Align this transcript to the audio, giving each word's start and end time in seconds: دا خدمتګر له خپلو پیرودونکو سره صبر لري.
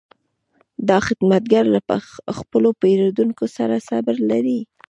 دا 0.89 0.97
خدمتګر 1.07 1.63
له 1.73 1.79
خپلو 2.37 2.69
پیرودونکو 2.81 3.45
سره 3.57 3.75
صبر 3.89 4.15
لري. 4.29 4.59